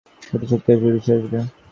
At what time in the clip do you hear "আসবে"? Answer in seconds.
0.73-0.89, 1.19-1.39